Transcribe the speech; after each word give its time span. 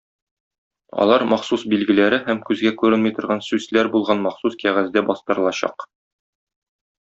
Алар 1.03 1.25
махсус 1.33 1.65
билгеләре 1.73 2.19
һәм 2.31 2.41
күзгә 2.49 2.73
күренми 2.81 3.13
торган 3.19 3.45
сүсләр 3.51 3.93
булган 3.99 4.27
махсус 4.27 4.61
кәгазьдә 4.67 5.07
бастырылачак. 5.13 5.91